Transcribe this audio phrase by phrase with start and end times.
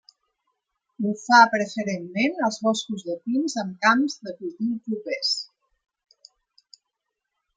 [1.07, 5.35] Ho fa preferentment als boscos de pins amb camps de cultiu propers.